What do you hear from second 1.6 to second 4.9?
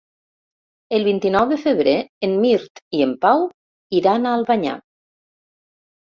febrer en Mirt i en Pau iran a Albanyà.